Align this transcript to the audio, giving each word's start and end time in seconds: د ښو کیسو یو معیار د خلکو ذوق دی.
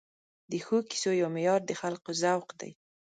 د 0.51 0.53
ښو 0.65 0.77
کیسو 0.89 1.11
یو 1.21 1.29
معیار 1.35 1.61
د 1.65 1.71
خلکو 1.81 2.09
ذوق 2.21 2.49
دی. 2.59 2.71